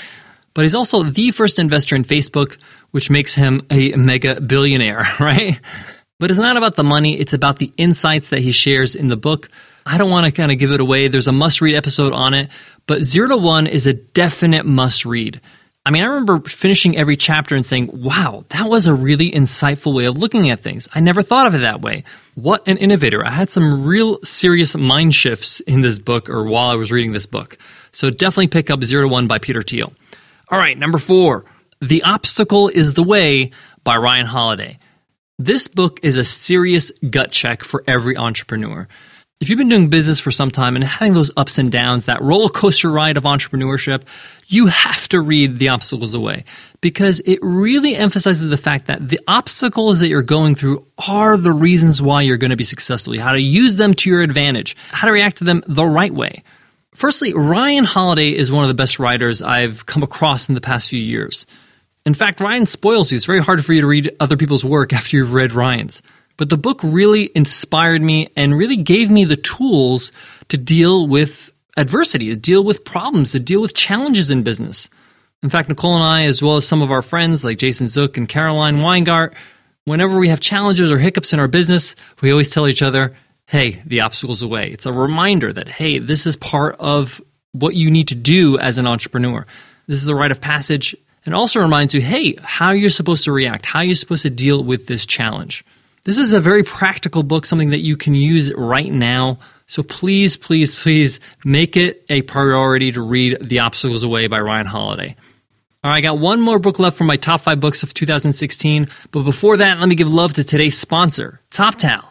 But 0.52 0.62
he's 0.62 0.74
also 0.74 1.04
the 1.04 1.30
first 1.30 1.60
investor 1.60 1.94
in 1.94 2.02
Facebook, 2.02 2.56
which 2.90 3.08
makes 3.08 3.36
him 3.36 3.64
a 3.70 3.94
mega 3.94 4.40
billionaire, 4.40 5.06
right? 5.20 5.60
But 6.18 6.32
it's 6.32 6.40
not 6.40 6.56
about 6.56 6.74
the 6.74 6.84
money, 6.84 7.20
it's 7.20 7.32
about 7.32 7.58
the 7.58 7.72
insights 7.76 8.30
that 8.30 8.40
he 8.40 8.50
shares 8.50 8.96
in 8.96 9.06
the 9.06 9.16
book 9.16 9.48
I 9.84 9.98
don't 9.98 10.10
want 10.10 10.26
to 10.26 10.32
kind 10.32 10.52
of 10.52 10.58
give 10.58 10.72
it 10.72 10.80
away. 10.80 11.08
There's 11.08 11.26
a 11.26 11.32
must 11.32 11.60
read 11.60 11.74
episode 11.74 12.12
on 12.12 12.34
it, 12.34 12.50
but 12.86 13.02
Zero 13.02 13.28
to 13.28 13.36
One 13.36 13.66
is 13.66 13.86
a 13.86 13.92
definite 13.92 14.66
must 14.66 15.04
read. 15.04 15.40
I 15.84 15.90
mean, 15.90 16.04
I 16.04 16.06
remember 16.06 16.48
finishing 16.48 16.96
every 16.96 17.16
chapter 17.16 17.56
and 17.56 17.66
saying, 17.66 17.90
wow, 17.92 18.44
that 18.50 18.68
was 18.68 18.86
a 18.86 18.94
really 18.94 19.32
insightful 19.32 19.92
way 19.92 20.04
of 20.04 20.16
looking 20.16 20.48
at 20.48 20.60
things. 20.60 20.88
I 20.94 21.00
never 21.00 21.22
thought 21.22 21.48
of 21.48 21.56
it 21.56 21.58
that 21.58 21.82
way. 21.82 22.04
What 22.36 22.68
an 22.68 22.76
innovator. 22.76 23.26
I 23.26 23.30
had 23.30 23.50
some 23.50 23.84
real 23.84 24.20
serious 24.22 24.76
mind 24.76 25.12
shifts 25.12 25.58
in 25.60 25.80
this 25.80 25.98
book 25.98 26.30
or 26.30 26.44
while 26.44 26.70
I 26.70 26.76
was 26.76 26.92
reading 26.92 27.12
this 27.12 27.26
book. 27.26 27.58
So 27.90 28.10
definitely 28.10 28.46
pick 28.46 28.70
up 28.70 28.84
Zero 28.84 29.08
to 29.08 29.12
One 29.12 29.26
by 29.26 29.38
Peter 29.38 29.60
Thiel. 29.60 29.92
All 30.50 30.58
right, 30.58 30.78
number 30.78 30.98
four 30.98 31.46
The 31.80 32.04
Obstacle 32.04 32.68
is 32.68 32.94
the 32.94 33.02
Way 33.02 33.50
by 33.82 33.96
Ryan 33.96 34.26
Holiday. 34.26 34.78
This 35.36 35.66
book 35.66 35.98
is 36.04 36.16
a 36.16 36.22
serious 36.22 36.92
gut 37.10 37.32
check 37.32 37.64
for 37.64 37.82
every 37.88 38.16
entrepreneur. 38.16 38.86
If 39.42 39.50
you've 39.50 39.58
been 39.58 39.68
doing 39.68 39.88
business 39.88 40.20
for 40.20 40.30
some 40.30 40.52
time 40.52 40.76
and 40.76 40.84
having 40.84 41.14
those 41.14 41.32
ups 41.36 41.58
and 41.58 41.72
downs, 41.72 42.04
that 42.04 42.22
roller 42.22 42.48
coaster 42.48 42.88
ride 42.88 43.16
of 43.16 43.24
entrepreneurship, 43.24 44.04
you 44.46 44.68
have 44.68 45.08
to 45.08 45.20
read 45.20 45.58
The 45.58 45.70
Obstacles 45.70 46.14
Away 46.14 46.44
because 46.80 47.18
it 47.24 47.40
really 47.42 47.96
emphasizes 47.96 48.48
the 48.48 48.56
fact 48.56 48.86
that 48.86 49.08
the 49.08 49.18
obstacles 49.26 49.98
that 49.98 50.06
you're 50.06 50.22
going 50.22 50.54
through 50.54 50.86
are 51.08 51.36
the 51.36 51.50
reasons 51.50 52.00
why 52.00 52.22
you're 52.22 52.36
going 52.36 52.52
to 52.52 52.56
be 52.56 52.62
successful, 52.62 53.18
how 53.18 53.32
to 53.32 53.40
use 53.40 53.74
them 53.74 53.94
to 53.94 54.10
your 54.10 54.22
advantage, 54.22 54.76
how 54.92 55.08
to 55.08 55.12
react 55.12 55.38
to 55.38 55.44
them 55.44 55.64
the 55.66 55.86
right 55.86 56.14
way. 56.14 56.44
Firstly, 56.94 57.34
Ryan 57.34 57.82
Holiday 57.82 58.30
is 58.30 58.52
one 58.52 58.62
of 58.62 58.68
the 58.68 58.74
best 58.74 59.00
writers 59.00 59.42
I've 59.42 59.86
come 59.86 60.04
across 60.04 60.48
in 60.48 60.54
the 60.54 60.60
past 60.60 60.88
few 60.88 61.00
years. 61.00 61.46
In 62.06 62.14
fact, 62.14 62.38
Ryan 62.38 62.66
spoils 62.66 63.10
you. 63.10 63.16
It's 63.16 63.26
very 63.26 63.42
hard 63.42 63.64
for 63.64 63.72
you 63.72 63.80
to 63.80 63.88
read 63.88 64.14
other 64.20 64.36
people's 64.36 64.64
work 64.64 64.92
after 64.92 65.16
you've 65.16 65.34
read 65.34 65.50
Ryan's. 65.50 66.00
But 66.36 66.48
the 66.48 66.56
book 66.56 66.80
really 66.82 67.30
inspired 67.34 68.02
me 68.02 68.30
and 68.36 68.56
really 68.56 68.76
gave 68.76 69.10
me 69.10 69.24
the 69.24 69.36
tools 69.36 70.12
to 70.48 70.56
deal 70.56 71.06
with 71.06 71.52
adversity, 71.76 72.28
to 72.28 72.36
deal 72.36 72.64
with 72.64 72.84
problems, 72.84 73.32
to 73.32 73.40
deal 73.40 73.60
with 73.60 73.74
challenges 73.74 74.30
in 74.30 74.42
business. 74.42 74.88
In 75.42 75.50
fact, 75.50 75.68
Nicole 75.68 75.94
and 75.94 76.04
I, 76.04 76.24
as 76.24 76.42
well 76.42 76.56
as 76.56 76.66
some 76.66 76.82
of 76.82 76.90
our 76.90 77.02
friends 77.02 77.44
like 77.44 77.58
Jason 77.58 77.88
Zook 77.88 78.16
and 78.16 78.28
Caroline 78.28 78.78
Winegeart, 78.78 79.34
whenever 79.84 80.18
we 80.18 80.28
have 80.28 80.40
challenges 80.40 80.90
or 80.90 80.98
hiccups 80.98 81.32
in 81.32 81.40
our 81.40 81.48
business, 81.48 81.94
we 82.20 82.30
always 82.30 82.50
tell 82.50 82.68
each 82.68 82.82
other, 82.82 83.16
hey, 83.46 83.82
the 83.84 84.00
obstacle's 84.00 84.42
away. 84.42 84.70
It's 84.70 84.86
a 84.86 84.92
reminder 84.92 85.52
that, 85.52 85.68
hey, 85.68 85.98
this 85.98 86.26
is 86.26 86.36
part 86.36 86.76
of 86.78 87.20
what 87.52 87.74
you 87.74 87.90
need 87.90 88.08
to 88.08 88.14
do 88.14 88.58
as 88.58 88.78
an 88.78 88.86
entrepreneur. 88.86 89.46
This 89.86 89.98
is 89.98 90.04
the 90.04 90.14
rite 90.14 90.30
of 90.30 90.40
passage. 90.40 90.96
And 91.24 91.34
also 91.34 91.60
reminds 91.60 91.94
you, 91.94 92.00
hey, 92.00 92.34
how 92.42 92.70
you're 92.70 92.90
supposed 92.90 93.24
to 93.24 93.32
react, 93.32 93.66
how 93.66 93.80
you're 93.80 93.94
supposed 93.94 94.22
to 94.22 94.30
deal 94.30 94.64
with 94.64 94.86
this 94.86 95.06
challenge. 95.06 95.64
This 96.04 96.18
is 96.18 96.32
a 96.32 96.40
very 96.40 96.64
practical 96.64 97.22
book, 97.22 97.46
something 97.46 97.70
that 97.70 97.78
you 97.78 97.96
can 97.96 98.16
use 98.16 98.52
right 98.54 98.90
now. 98.90 99.38
So 99.68 99.84
please, 99.84 100.36
please, 100.36 100.74
please 100.74 101.20
make 101.44 101.76
it 101.76 102.04
a 102.08 102.22
priority 102.22 102.90
to 102.90 103.02
read 103.02 103.38
The 103.40 103.60
Obstacles 103.60 104.02
Away 104.02 104.26
by 104.26 104.40
Ryan 104.40 104.66
Holiday. 104.66 105.14
All 105.84 105.90
right, 105.92 105.98
I 105.98 106.00
got 106.00 106.18
one 106.18 106.40
more 106.40 106.58
book 106.58 106.80
left 106.80 106.96
for 106.96 107.04
my 107.04 107.14
top 107.16 107.42
five 107.42 107.60
books 107.60 107.84
of 107.84 107.94
2016. 107.94 108.88
But 109.12 109.22
before 109.22 109.58
that, 109.58 109.78
let 109.78 109.88
me 109.88 109.94
give 109.94 110.12
love 110.12 110.32
to 110.32 110.42
today's 110.42 110.76
sponsor, 110.76 111.40
TopTal. 111.52 112.04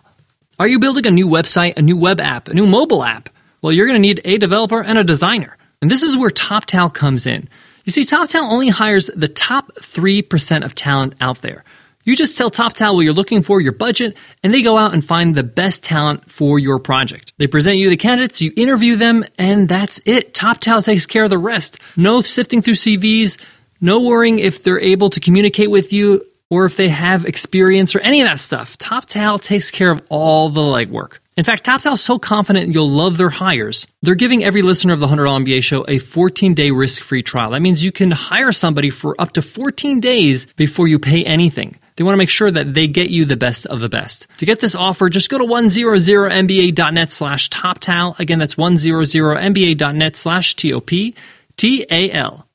Are 0.57 0.67
you 0.69 0.79
building 0.79 1.05
a 1.05 1.12
new 1.12 1.27
website, 1.27 1.75
a 1.75 1.81
new 1.81 1.98
web 1.98 2.21
app, 2.21 2.48
a 2.48 2.53
new 2.53 2.67
mobile 2.67 3.03
app? 3.03 3.27
Well, 3.62 3.74
you're 3.74 3.88
going 3.88 3.98
to 3.98 4.01
need 4.01 4.21
a 4.24 4.38
developer 4.38 4.81
and 4.81 4.98
a 4.98 5.03
designer. 5.03 5.57
And 5.81 5.91
this 5.91 6.01
is 6.01 6.15
where 6.15 6.29
TopTal 6.29 6.93
comes 6.93 7.27
in. 7.27 7.50
You 7.83 7.91
see, 7.91 8.01
TopTal 8.01 8.50
only 8.50 8.69
hires 8.69 9.10
the 9.13 9.27
top 9.27 9.74
3% 9.74 10.63
of 10.63 10.75
talent 10.75 11.15
out 11.19 11.41
there. 11.41 11.65
You 12.03 12.15
just 12.15 12.38
tell 12.38 12.50
TopTal 12.50 12.96
what 12.96 13.01
you're 13.01 13.13
looking 13.13 13.43
for, 13.43 13.62
your 13.62 13.74
budget, 13.74 14.17
and 14.43 14.53
they 14.53 14.62
go 14.62 14.77
out 14.77 14.93
and 14.93 15.05
find 15.05 15.36
the 15.36 15.43
best 15.43 15.84
talent 15.84 16.29
for 16.31 16.58
your 16.60 16.79
project. 16.79 17.34
They 17.38 17.48
present 17.48 17.77
you 17.77 17.89
the 17.89 17.98
candidates, 17.98 18.41
you 18.41 18.51
interview 18.55 18.96
them, 18.96 19.24
and 19.38 19.70
that's 19.70 20.01
it. 20.05 20.34
TopTal 20.34 20.84
takes 20.84 21.05
care 21.05 21.25
of 21.25 21.29
the 21.29 21.38
rest. 21.38 21.77
No 21.96 22.22
sifting 22.22 22.62
through 22.62 22.74
CVs, 22.75 23.39
no 23.79 24.01
worrying 24.01 24.39
if 24.39 24.63
they're 24.63 24.79
able 24.79 25.10
to 25.12 25.20
communicate 25.20 25.70
with 25.70 25.93
you. 25.93 26.25
or 26.50 26.65
if 26.65 26.75
they 26.75 26.89
have 26.89 27.25
experience 27.25 27.96
or 27.96 28.00
any 28.01 28.20
of 28.20 28.27
that 28.27 28.38
stuff. 28.38 28.77
TopTal 28.77 29.41
takes 29.41 29.72
care 29.72 29.89
of 29.89 30.01
all 30.10 30.50
the 30.50 30.60
legwork. 30.60 31.20
In 31.38 31.46
fact, 31.46 31.65
TopTal 31.65 31.93
is 31.93 32.01
so 32.01 32.20
confident 32.20 32.74
you'll 32.74 32.89
love 32.89 33.15
their 33.15 33.29
hires. 33.29 33.88
They're 34.01 34.15
giving 34.15 34.43
every 34.43 34.62
listener 34.62 34.91
of 34.91 35.00
the 35.00 35.08
$100 35.08 35.46
MBA 35.46 35.63
show 35.63 35.86
a 35.88 35.98
14 35.98 36.53
day 36.53 36.72
risk 36.72 37.03
free 37.03 37.24
trial. 37.24 37.51
That 37.51 37.62
means 37.62 37.81
you 37.81 37.93
can 37.93 38.12
hire 38.12 38.51
somebody 38.51 38.89
for 38.89 39.15
up 39.17 39.31
to 39.36 39.41
14 39.41 40.01
days 40.01 40.46
before 40.58 40.89
you 40.89 41.00
pay 41.00 41.24
anything. 41.24 41.77
They 41.95 42.03
want 42.03 42.13
to 42.13 42.17
make 42.17 42.29
sure 42.29 42.50
that 42.50 42.74
they 42.74 42.88
get 42.88 43.10
you 43.10 43.25
the 43.25 43.38
best 43.38 43.65
of 43.65 43.79
the 43.79 43.89
best. 43.89 44.27
To 44.38 44.45
get 44.45 44.60
this 44.60 44.75
offer, 44.75 45.10
just 45.10 45.29
go 45.29 45.38
to 45.38 45.43
100mba.net 45.43 47.12
slash 47.12 47.50
toptal. 47.50 48.17
Again, 48.19 48.39
that's 48.39 48.55
100mba.net 48.55 50.15
slash 50.15 50.55
T-O-P-T-A-L. 50.55 52.48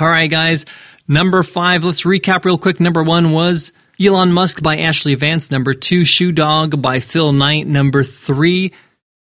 All 0.00 0.08
right, 0.08 0.30
guys. 0.30 0.64
Number 1.06 1.42
five, 1.42 1.84
let's 1.84 2.04
recap 2.04 2.44
real 2.44 2.58
quick. 2.58 2.80
Number 2.80 3.02
one 3.02 3.32
was 3.32 3.72
Elon 4.00 4.32
Musk 4.32 4.62
by 4.62 4.78
Ashlee 4.78 5.16
Vance. 5.16 5.50
Number 5.50 5.74
two, 5.74 6.04
Shoe 6.04 6.32
Dog 6.32 6.80
by 6.80 7.00
Phil 7.00 7.32
Knight. 7.32 7.66
Number 7.66 8.02
three, 8.02 8.72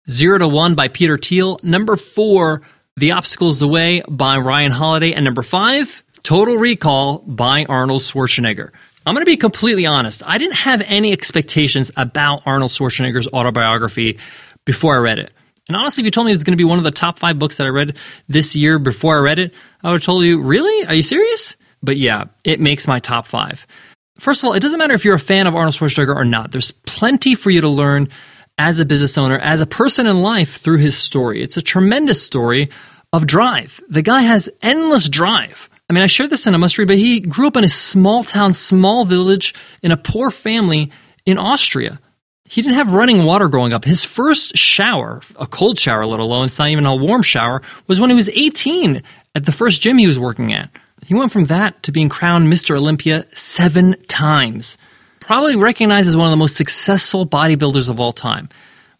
Zero 0.10 0.38
to 0.40 0.48
One 0.48 0.76
by 0.76 0.90
Peter 0.90 1.18
Thiel. 1.18 1.60
Number 1.64 1.96
four, 1.96 2.62
The 2.98 3.12
Obstacles 3.12 3.60
the 3.60 3.68
Way 3.68 4.04
by 4.10 4.38
Ryan 4.38 4.72
Holiday. 4.72 5.14
And 5.14 5.24
number 5.24 5.44
five, 5.44 6.04
Total 6.22 6.58
Recall 6.58 7.20
by 7.20 7.66
Arnold 7.66 8.02
Schwarzenegger. 8.02 8.72
I'm 9.06 9.16
going 9.16 9.26
to 9.26 9.30
be 9.30 9.38
completely 9.38 9.86
honest. 9.86 10.22
I 10.26 10.38
didn't 10.38 10.56
have 10.56 10.82
any 10.86 11.12
expectations 11.12 11.92
about 11.96 12.44
Arnold 12.46 12.72
Schwarzenegger's 12.72 13.28
autobiography 13.28 14.20
before 14.66 14.96
I 14.96 15.00
read 15.00 15.20
it. 15.20 15.32
And 15.68 15.76
honestly, 15.76 16.02
if 16.02 16.06
you 16.06 16.12
told 16.12 16.26
me 16.26 16.32
it 16.32 16.36
was 16.36 16.44
going 16.44 16.58
to 16.58 16.62
be 16.62 16.64
one 16.64 16.80
of 16.80 16.84
the 16.84 16.92
top 16.92 17.20
five 17.20 17.40
books 17.40 17.58
that 17.58 17.68
I 17.68 17.70
read 17.70 17.96
this 18.28 18.56
year 18.56 18.80
before 18.80 19.20
I 19.20 19.22
read 19.22 19.40
it, 19.40 19.54
I 19.84 19.90
would 19.92 20.02
have 20.02 20.04
told 20.04 20.26
you, 20.26 20.42
really? 20.42 20.86
Are 20.88 20.96
you 20.96 21.02
serious? 21.02 21.56
But 21.82 21.98
yeah, 21.98 22.26
it 22.44 22.60
makes 22.60 22.88
my 22.88 23.00
top 23.00 23.26
five. 23.26 23.66
First 24.20 24.44
of 24.44 24.48
all, 24.48 24.54
it 24.54 24.60
doesn't 24.60 24.80
matter 24.80 24.96
if 24.96 25.06
you're 25.06 25.16
a 25.16 25.20
fan 25.20 25.48
of 25.48 25.56
Arnold 25.56 25.76
Schwarzenegger 25.76 26.16
or 26.16 26.26
not. 26.26 26.52
There's 26.52 26.72
plenty 26.72 27.36
for 27.36 27.52
you 27.52 27.62
to 27.62 27.70
learn 27.70 28.10
as 28.58 28.80
a 28.80 28.86
business 28.86 29.18
owner, 29.18 29.38
as 29.38 29.62
a 29.62 29.66
person 29.66 30.06
in 30.06 30.18
life 30.18 30.58
through 30.58 30.80
his 30.80 30.98
story. 30.98 31.42
It's 31.42 31.56
a 31.56 31.62
tremendous 31.62 32.22
story 32.22 32.70
of 33.14 33.26
drive. 33.26 33.80
The 33.90 34.02
guy 34.02 34.22
has 34.22 34.50
endless 34.62 35.08
drive. 35.08 35.69
I 35.90 35.94
mean, 35.94 36.04
I 36.04 36.08
shared 36.08 36.30
this 36.30 36.46
in 36.46 36.54
a 36.54 36.60
must 36.60 36.78
read, 36.78 36.88
but 36.88 37.00
he 37.00 37.20
grew 37.20 37.48
up 37.48 37.58
in 37.58 37.64
a 37.64 37.70
small 37.70 38.24
town, 38.24 38.54
small 38.54 39.06
village 39.06 39.56
in 39.82 39.92
a 39.92 39.98
poor 39.98 40.30
family 40.30 40.92
in 41.26 41.40
Austria. 41.40 42.00
He 42.46 42.62
didn't 42.62 42.76
have 42.76 42.94
running 42.94 43.26
water 43.26 43.48
growing 43.48 43.74
up. 43.74 43.86
His 43.86 44.04
first 44.04 44.56
shower, 44.56 45.22
a 45.40 45.48
cold 45.48 45.80
shower, 45.80 46.06
let 46.06 46.20
alone 46.20 46.46
it's 46.46 46.60
not 46.60 46.70
even 46.70 46.86
a 46.86 46.96
warm 46.96 47.24
shower, 47.24 47.62
was 47.88 48.00
when 48.00 48.12
he 48.12 48.16
was 48.16 48.30
18 48.30 49.02
at 49.34 49.46
the 49.46 49.52
first 49.52 49.82
gym 49.82 49.98
he 49.98 50.08
was 50.08 50.20
working 50.20 50.54
at. 50.54 50.70
He 51.06 51.16
went 51.16 51.32
from 51.32 51.46
that 51.46 51.82
to 51.84 51.92
being 51.92 52.10
crowned 52.10 52.52
Mr. 52.52 52.76
Olympia 52.76 53.26
seven 53.34 53.96
times. 54.08 54.78
Probably 55.20 55.56
recognized 55.56 56.08
as 56.08 56.18
one 56.18 56.28
of 56.28 56.32
the 56.32 56.38
most 56.38 56.56
successful 56.56 57.26
bodybuilders 57.26 57.90
of 57.90 58.00
all 58.00 58.14
time. 58.14 58.50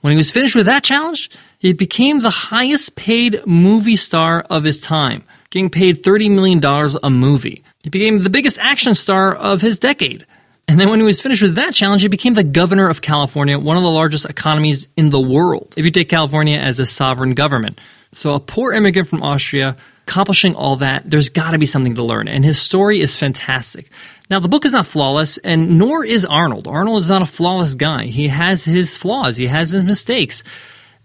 When 0.02 0.12
he 0.12 0.18
was 0.18 0.32
finished 0.32 0.56
with 0.56 0.66
that 0.66 0.84
challenge, 0.84 1.30
he 1.60 1.74
became 1.74 2.20
the 2.20 2.30
highest 2.30 2.96
paid 2.96 3.46
movie 3.46 3.96
star 3.96 4.42
of 4.50 4.64
his 4.64 4.80
time 4.80 5.24
getting 5.50 5.70
paid 5.70 6.04
$30 6.04 6.32
million 6.32 6.64
a 7.04 7.10
movie. 7.10 7.64
He 7.84 7.90
became 7.90 8.24
the 8.24 8.30
biggest 8.30 8.60
action 8.60 8.94
star 8.96 9.34
of 9.34 9.62
his 9.62 9.80
decade. 9.80 10.26
And 10.68 10.80
then 10.80 10.90
when 10.90 11.00
he 11.00 11.06
was 11.06 11.20
finished 11.20 11.42
with 11.42 11.56
that 11.56 11.74
challenge, 11.74 12.04
he 12.04 12.08
became 12.08 12.34
the 12.34 12.44
governor 12.44 12.90
of 12.90 13.02
California, 13.02 13.58
one 13.58 13.78
of 13.78 13.82
the 13.84 13.90
largest 13.90 14.30
economies 14.30 14.88
in 14.96 15.10
the 15.10 15.20
world, 15.20 15.74
if 15.78 15.84
you 15.84 15.90
take 15.90 16.10
California 16.10 16.58
as 16.60 16.80
a 16.80 16.86
sovereign 16.86 17.34
government. 17.34 17.80
So 18.12 18.34
a 18.34 18.40
poor 18.40 18.74
immigrant 18.74 19.08
from 19.08 19.24
Austria 19.24 19.76
accomplishing 20.10 20.56
all 20.56 20.76
that, 20.78 21.06
there's 21.06 21.30
got 21.30 21.52
to 21.52 21.60
be 21.60 21.68
something 21.68 21.94
to 21.96 22.04
learn. 22.04 22.28
And 22.28 22.44
his 22.44 22.60
story 22.60 23.00
is 23.00 23.16
fantastic. 23.16 23.92
Now, 24.30 24.40
the 24.40 24.48
book 24.48 24.66
is 24.66 24.74
not 24.74 24.88
flawless, 24.88 25.38
and 25.40 25.78
nor 25.78 26.04
is 26.04 26.26
Arnold. 26.26 26.68
Arnold 26.68 27.02
is 27.02 27.10
not 27.10 27.22
a 27.22 27.28
flawless 27.28 27.76
guy. 27.76 28.06
He 28.06 28.28
has 28.28 28.66
his 28.66 28.98
flaws, 28.98 29.38
he 29.38 29.48
has 29.48 29.70
his 29.70 29.84
mistakes. 29.84 30.44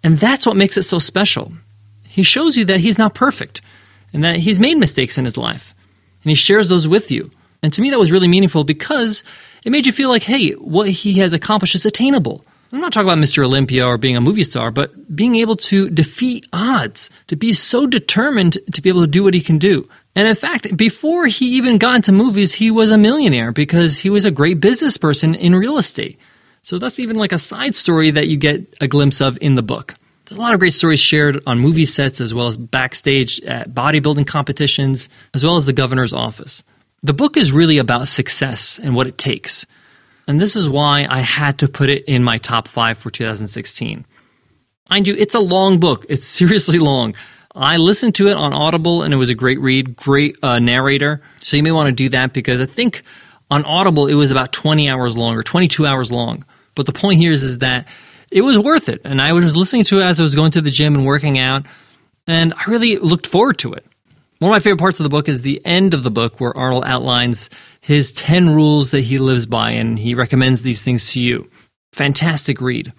And 0.02 0.18
that's 0.18 0.46
what 0.46 0.56
makes 0.56 0.78
it 0.78 0.84
so 0.84 0.98
special. 0.98 1.52
He 2.06 2.22
shows 2.22 2.56
you 2.56 2.64
that 2.66 2.80
he's 2.80 2.98
not 2.98 3.14
perfect 3.14 3.60
and 4.14 4.24
that 4.24 4.36
he's 4.36 4.58
made 4.58 4.78
mistakes 4.78 5.18
in 5.18 5.26
his 5.26 5.36
life. 5.36 5.74
And 6.22 6.30
he 6.30 6.34
shares 6.34 6.68
those 6.68 6.88
with 6.88 7.10
you. 7.10 7.30
And 7.62 7.72
to 7.74 7.82
me, 7.82 7.90
that 7.90 7.98
was 7.98 8.12
really 8.12 8.28
meaningful 8.28 8.64
because 8.64 9.22
it 9.64 9.72
made 9.72 9.86
you 9.86 9.92
feel 9.92 10.08
like, 10.08 10.22
hey, 10.22 10.52
what 10.52 10.88
he 10.88 11.14
has 11.14 11.32
accomplished 11.32 11.74
is 11.74 11.84
attainable. 11.84 12.44
I'm 12.72 12.80
not 12.80 12.92
talking 12.92 13.08
about 13.08 13.22
Mr. 13.22 13.44
Olympia 13.44 13.86
or 13.86 13.98
being 13.98 14.16
a 14.16 14.20
movie 14.20 14.42
star, 14.42 14.70
but 14.70 15.14
being 15.14 15.36
able 15.36 15.56
to 15.56 15.90
defeat 15.90 16.46
odds, 16.52 17.08
to 17.28 17.36
be 17.36 17.52
so 17.52 17.86
determined 17.86 18.58
to 18.72 18.82
be 18.82 18.88
able 18.88 19.02
to 19.02 19.06
do 19.06 19.22
what 19.22 19.34
he 19.34 19.40
can 19.40 19.58
do. 19.58 19.88
And 20.16 20.26
in 20.26 20.34
fact, 20.34 20.76
before 20.76 21.26
he 21.26 21.56
even 21.56 21.78
got 21.78 21.96
into 21.96 22.12
movies, 22.12 22.54
he 22.54 22.70
was 22.70 22.90
a 22.90 22.98
millionaire 22.98 23.52
because 23.52 23.98
he 23.98 24.10
was 24.10 24.24
a 24.24 24.30
great 24.30 24.60
business 24.60 24.96
person 24.96 25.34
in 25.34 25.54
real 25.54 25.78
estate. 25.78 26.18
So 26.62 26.78
that's 26.78 26.98
even 26.98 27.16
like 27.16 27.32
a 27.32 27.38
side 27.38 27.76
story 27.76 28.10
that 28.10 28.28
you 28.28 28.36
get 28.36 28.74
a 28.80 28.88
glimpse 28.88 29.20
of 29.20 29.38
in 29.40 29.54
the 29.54 29.62
book. 29.62 29.94
There's 30.26 30.38
a 30.38 30.40
lot 30.40 30.54
of 30.54 30.60
great 30.60 30.72
stories 30.72 31.00
shared 31.00 31.42
on 31.46 31.58
movie 31.58 31.84
sets 31.84 32.20
as 32.20 32.32
well 32.32 32.48
as 32.48 32.56
backstage 32.56 33.40
at 33.42 33.70
bodybuilding 33.74 34.26
competitions, 34.26 35.10
as 35.34 35.44
well 35.44 35.56
as 35.56 35.66
the 35.66 35.74
governor's 35.74 36.14
office. 36.14 36.64
The 37.02 37.12
book 37.12 37.36
is 37.36 37.52
really 37.52 37.76
about 37.76 38.08
success 38.08 38.78
and 38.78 38.94
what 38.94 39.06
it 39.06 39.18
takes. 39.18 39.66
And 40.26 40.40
this 40.40 40.56
is 40.56 40.66
why 40.66 41.06
I 41.08 41.20
had 41.20 41.58
to 41.58 41.68
put 41.68 41.90
it 41.90 42.04
in 42.06 42.24
my 42.24 42.38
top 42.38 42.68
five 42.68 42.96
for 42.96 43.10
2016. 43.10 44.06
Mind 44.88 45.08
you, 45.08 45.14
it's 45.14 45.34
a 45.34 45.40
long 45.40 45.78
book. 45.78 46.06
It's 46.08 46.24
seriously 46.40 46.78
long. 46.78 47.14
I 47.54 47.76
listened 47.76 48.14
to 48.16 48.28
it 48.28 48.36
on 48.36 48.54
Audible 48.54 49.02
and 49.02 49.12
it 49.12 49.18
was 49.18 49.28
a 49.28 49.34
great 49.34 49.60
read, 49.60 49.94
great 49.94 50.36
uh, 50.42 50.58
narrator. 50.58 51.20
So 51.42 51.58
you 51.58 51.62
may 51.62 51.70
want 51.70 51.88
to 51.88 51.92
do 51.92 52.08
that 52.08 52.32
because 52.32 52.62
I 52.62 52.66
think 52.66 53.02
on 53.50 53.64
Audible 53.66 54.06
it 54.06 54.14
was 54.14 54.30
about 54.30 54.52
20 54.52 54.88
hours 54.88 55.18
long 55.18 55.36
or 55.36 55.42
22 55.42 55.86
hours 55.86 56.10
long. 56.10 56.46
But 56.74 56.86
the 56.86 56.92
point 56.92 57.20
here 57.20 57.32
is, 57.32 57.42
is 57.42 57.58
that 57.58 57.86
it 58.34 58.42
was 58.42 58.58
worth 58.58 58.88
it. 58.88 59.00
And 59.04 59.22
I 59.22 59.32
was 59.32 59.56
listening 59.56 59.84
to 59.84 60.00
it 60.00 60.02
as 60.02 60.18
I 60.18 60.24
was 60.24 60.34
going 60.34 60.50
to 60.50 60.60
the 60.60 60.70
gym 60.70 60.96
and 60.96 61.06
working 61.06 61.38
out, 61.38 61.64
and 62.26 62.52
I 62.52 62.64
really 62.68 62.98
looked 62.98 63.28
forward 63.28 63.58
to 63.58 63.72
it. 63.72 63.86
One 64.40 64.50
of 64.50 64.54
my 64.54 64.58
favorite 64.58 64.80
parts 64.80 64.98
of 64.98 65.04
the 65.04 65.08
book 65.08 65.28
is 65.28 65.42
the 65.42 65.64
end 65.64 65.94
of 65.94 66.02
the 66.02 66.10
book 66.10 66.40
where 66.40 66.58
Arnold 66.58 66.84
outlines 66.84 67.48
his 67.80 68.12
10 68.12 68.50
rules 68.50 68.90
that 68.90 69.02
he 69.02 69.18
lives 69.18 69.46
by 69.46 69.70
and 69.70 69.96
he 69.96 70.16
recommends 70.16 70.62
these 70.62 70.82
things 70.82 71.12
to 71.12 71.20
you. 71.20 71.48
Fantastic 71.92 72.60
read. 72.60 72.92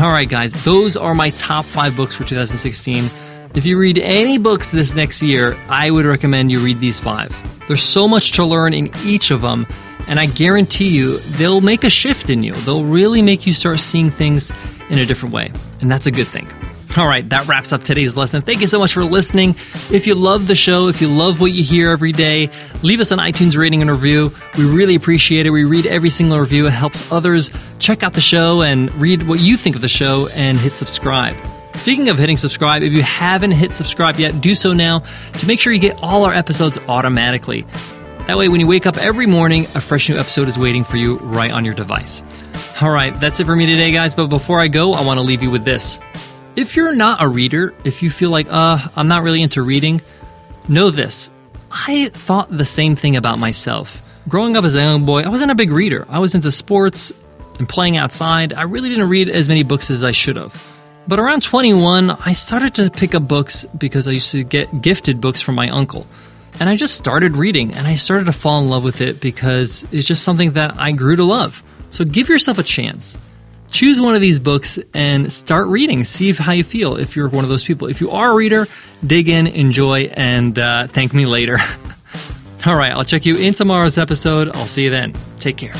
All 0.00 0.10
right, 0.10 0.28
guys, 0.28 0.64
those 0.64 0.96
are 0.96 1.14
my 1.14 1.30
top 1.30 1.66
five 1.66 1.94
books 1.94 2.14
for 2.14 2.24
2016. 2.24 3.10
If 3.54 3.66
you 3.66 3.78
read 3.78 3.98
any 3.98 4.38
books 4.38 4.70
this 4.70 4.94
next 4.94 5.22
year, 5.22 5.54
I 5.68 5.90
would 5.90 6.06
recommend 6.06 6.50
you 6.50 6.60
read 6.60 6.80
these 6.80 6.98
five. 6.98 7.30
There's 7.68 7.82
so 7.82 8.08
much 8.08 8.32
to 8.32 8.44
learn 8.44 8.74
in 8.74 8.90
each 9.04 9.30
of 9.30 9.40
them, 9.40 9.66
and 10.08 10.18
I 10.18 10.26
guarantee 10.26 10.88
you, 10.88 11.18
they'll 11.18 11.60
make 11.60 11.84
a 11.84 11.90
shift 11.90 12.30
in 12.30 12.42
you. 12.42 12.52
They'll 12.52 12.84
really 12.84 13.22
make 13.22 13.46
you 13.46 13.52
start 13.52 13.80
seeing 13.80 14.10
things 14.10 14.52
in 14.90 14.98
a 14.98 15.06
different 15.06 15.34
way. 15.34 15.52
And 15.80 15.90
that's 15.90 16.06
a 16.06 16.10
good 16.10 16.26
thing. 16.26 16.48
All 16.96 17.06
right, 17.06 17.26
that 17.30 17.48
wraps 17.48 17.72
up 17.72 17.82
today's 17.82 18.18
lesson. 18.18 18.42
Thank 18.42 18.60
you 18.60 18.66
so 18.66 18.78
much 18.78 18.92
for 18.92 19.02
listening. 19.02 19.56
If 19.90 20.06
you 20.06 20.14
love 20.14 20.46
the 20.46 20.54
show, 20.54 20.88
if 20.88 21.00
you 21.00 21.08
love 21.08 21.40
what 21.40 21.52
you 21.52 21.64
hear 21.64 21.90
every 21.90 22.12
day, 22.12 22.50
leave 22.82 23.00
us 23.00 23.12
an 23.12 23.18
iTunes 23.18 23.56
rating 23.56 23.80
and 23.80 23.90
review. 23.90 24.30
We 24.58 24.66
really 24.66 24.94
appreciate 24.94 25.46
it. 25.46 25.50
We 25.50 25.64
read 25.64 25.86
every 25.86 26.10
single 26.10 26.38
review. 26.38 26.66
It 26.66 26.72
helps 26.72 27.10
others 27.10 27.50
check 27.78 28.02
out 28.02 28.12
the 28.12 28.20
show 28.20 28.60
and 28.60 28.94
read 28.96 29.26
what 29.26 29.40
you 29.40 29.56
think 29.56 29.74
of 29.74 29.80
the 29.80 29.88
show 29.88 30.28
and 30.28 30.58
hit 30.58 30.74
subscribe. 30.74 31.34
Speaking 31.74 32.08
of 32.10 32.18
hitting 32.18 32.36
subscribe, 32.36 32.82
if 32.82 32.92
you 32.92 33.02
haven't 33.02 33.52
hit 33.52 33.72
subscribe 33.74 34.16
yet, 34.16 34.40
do 34.40 34.54
so 34.54 34.72
now 34.72 35.02
to 35.34 35.46
make 35.46 35.58
sure 35.58 35.72
you 35.72 35.80
get 35.80 36.02
all 36.02 36.24
our 36.24 36.32
episodes 36.32 36.78
automatically. 36.88 37.62
That 38.26 38.38
way, 38.38 38.48
when 38.48 38.60
you 38.60 38.68
wake 38.68 38.86
up 38.86 38.98
every 38.98 39.26
morning, 39.26 39.64
a 39.74 39.80
fresh 39.80 40.08
new 40.08 40.16
episode 40.16 40.46
is 40.46 40.56
waiting 40.56 40.84
for 40.84 40.96
you 40.96 41.16
right 41.18 41.50
on 41.50 41.64
your 41.64 41.74
device. 41.74 42.22
All 42.80 42.90
right, 42.90 43.18
that's 43.18 43.40
it 43.40 43.46
for 43.46 43.56
me 43.56 43.66
today, 43.66 43.90
guys. 43.90 44.14
But 44.14 44.28
before 44.28 44.60
I 44.60 44.68
go, 44.68 44.92
I 44.92 45.04
want 45.04 45.18
to 45.18 45.22
leave 45.22 45.42
you 45.42 45.50
with 45.50 45.64
this. 45.64 45.98
If 46.54 46.76
you're 46.76 46.94
not 46.94 47.20
a 47.22 47.26
reader, 47.26 47.74
if 47.84 48.02
you 48.02 48.10
feel 48.10 48.30
like, 48.30 48.46
uh, 48.48 48.78
I'm 48.94 49.08
not 49.08 49.22
really 49.24 49.42
into 49.42 49.62
reading, 49.62 50.02
know 50.68 50.90
this. 50.90 51.30
I 51.70 52.10
thought 52.10 52.56
the 52.56 52.64
same 52.64 52.94
thing 52.94 53.16
about 53.16 53.38
myself. 53.40 54.02
Growing 54.28 54.56
up 54.56 54.64
as 54.64 54.76
a 54.76 54.80
young 54.80 55.04
boy, 55.04 55.22
I 55.22 55.28
wasn't 55.28 55.50
a 55.50 55.54
big 55.56 55.70
reader. 55.70 56.06
I 56.08 56.20
was 56.20 56.34
into 56.36 56.52
sports 56.52 57.12
and 57.58 57.68
playing 57.68 57.96
outside. 57.96 58.52
I 58.52 58.62
really 58.62 58.88
didn't 58.90 59.08
read 59.08 59.28
as 59.30 59.48
many 59.48 59.64
books 59.64 59.90
as 59.90 60.04
I 60.04 60.12
should 60.12 60.36
have. 60.36 60.54
But 61.08 61.18
around 61.18 61.42
21, 61.42 62.10
I 62.10 62.32
started 62.32 62.74
to 62.76 62.90
pick 62.90 63.14
up 63.14 63.26
books 63.26 63.64
because 63.76 64.06
I 64.06 64.12
used 64.12 64.30
to 64.32 64.44
get 64.44 64.82
gifted 64.82 65.20
books 65.20 65.40
from 65.40 65.56
my 65.56 65.68
uncle. 65.68 66.06
And 66.60 66.68
I 66.68 66.76
just 66.76 66.94
started 66.94 67.36
reading 67.36 67.74
and 67.74 67.86
I 67.86 67.94
started 67.96 68.24
to 68.26 68.32
fall 68.32 68.60
in 68.62 68.68
love 68.68 68.84
with 68.84 69.00
it 69.00 69.20
because 69.20 69.84
it's 69.92 70.06
just 70.06 70.22
something 70.22 70.52
that 70.52 70.78
I 70.78 70.92
grew 70.92 71.16
to 71.16 71.24
love. 71.24 71.62
So 71.90 72.04
give 72.04 72.28
yourself 72.28 72.58
a 72.58 72.62
chance. 72.62 73.18
Choose 73.70 74.00
one 74.00 74.14
of 74.14 74.20
these 74.20 74.38
books 74.38 74.78
and 74.92 75.32
start 75.32 75.66
reading. 75.68 76.04
See 76.04 76.32
how 76.32 76.52
you 76.52 76.62
feel 76.62 76.96
if 76.96 77.16
you're 77.16 77.28
one 77.28 77.42
of 77.42 77.48
those 77.48 77.64
people. 77.64 77.88
If 77.88 78.00
you 78.00 78.10
are 78.10 78.30
a 78.30 78.34
reader, 78.34 78.66
dig 79.04 79.28
in, 79.28 79.46
enjoy, 79.46 80.04
and 80.12 80.58
uh, 80.58 80.88
thank 80.88 81.14
me 81.14 81.24
later. 81.24 81.58
All 82.66 82.76
right, 82.76 82.92
I'll 82.92 83.04
check 83.04 83.24
you 83.24 83.34
in 83.34 83.54
tomorrow's 83.54 83.98
episode. 83.98 84.54
I'll 84.54 84.66
see 84.66 84.84
you 84.84 84.90
then. 84.90 85.14
Take 85.38 85.56
care. 85.56 85.72